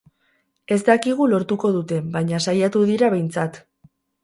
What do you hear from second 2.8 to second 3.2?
dira